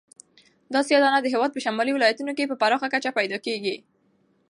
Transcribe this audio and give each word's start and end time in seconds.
دا 0.73 0.79
سیاه 0.87 1.01
دانه 1.03 1.19
د 1.21 1.27
هېواد 1.33 1.51
په 1.53 1.59
شمالي 1.65 1.91
ولایتونو 1.93 2.31
کې 2.37 2.49
په 2.51 2.55
پراخه 2.61 2.87
کچه 2.93 3.11
پیدا 3.17 3.37
کیږي. 3.45 3.75